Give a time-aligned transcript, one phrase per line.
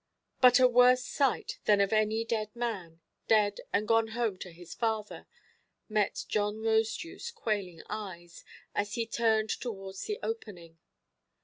[0.41, 6.25] But a worse sight than of any dead man—dead, and gone home to his Father—met
[6.27, 8.43] John Rosedewʼs quailing eyes,
[8.73, 10.79] as he turned towards the opening.